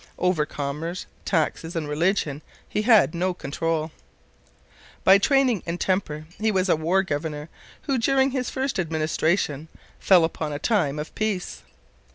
[0.17, 3.91] Over commerce, taxes, and religion he had no control.
[5.03, 7.49] By training and temper he was a war governor,
[7.83, 9.67] who during his first administration
[9.99, 11.61] fell upon a time of peace.